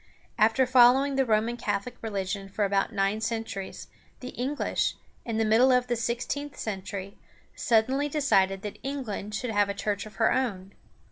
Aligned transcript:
After 0.39 0.65
following 0.65 1.15
the 1.15 1.27
Roman 1.27 1.57
Catholic 1.57 1.95
religion 2.01 2.49
for 2.49 2.65
about 2.65 2.91
nine 2.91 3.21
centuries, 3.21 3.87
the 4.19 4.29
English, 4.29 4.95
in 5.25 5.37
the 5.37 5.45
middle 5.45 5.71
of 5.71 5.85
the 5.85 5.95
sixteenth 5.95 6.57
century, 6.57 7.19
suddenly 7.55 8.09
decided 8.09 8.63
that 8.63 8.79
England 8.81 9.35
should 9.35 9.51
have 9.51 9.69
a 9.69 9.75
church 9.75 10.07
of 10.07 10.15
her 10.15 10.33
own. 10.33 10.73